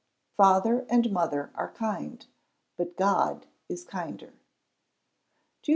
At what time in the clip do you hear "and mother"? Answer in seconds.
0.89-1.51